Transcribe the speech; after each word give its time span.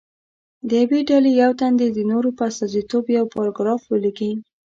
د 0.67 0.69
یوې 0.81 1.01
ډلې 1.09 1.31
یو 1.43 1.51
تن 1.59 1.71
دې 1.79 1.87
د 1.93 1.99
نورو 2.11 2.29
په 2.37 2.43
استازیتوب 2.49 3.03
یو 3.17 3.25
پاراګراف 3.33 3.81
ولیکي. 3.87 4.31